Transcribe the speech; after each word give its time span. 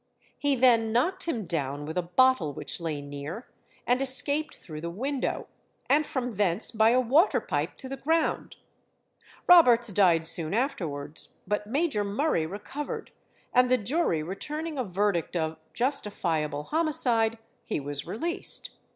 He 0.39 0.55
then 0.55 0.91
knocked 0.91 1.27
him 1.27 1.45
down 1.45 1.85
with 1.85 1.95
a 1.95 2.01
bottle 2.01 2.53
which 2.55 2.81
lay 2.81 3.03
near, 3.03 3.47
and 3.85 4.01
escaped 4.01 4.55
through 4.55 4.81
the 4.81 4.89
window, 4.89 5.45
and 5.87 6.07
from 6.07 6.37
thence 6.37 6.71
by 6.71 6.89
a 6.89 6.99
water 6.99 7.39
pipe 7.39 7.77
to 7.77 7.87
the 7.87 7.97
ground. 7.97 8.55
Roberts 9.45 9.89
died 9.89 10.25
soon 10.25 10.55
afterwards, 10.55 11.35
but 11.47 11.67
Major 11.67 12.03
Murray 12.03 12.47
recovered, 12.47 13.11
and 13.53 13.69
the 13.69 13.77
jury 13.77 14.23
returning 14.23 14.79
a 14.79 14.83
verdict 14.83 15.35
of 15.35 15.59
"Justifiable 15.71 16.63
Homicide," 16.63 17.37
he 17.63 17.79
was 17.79 18.07
released. 18.07 18.71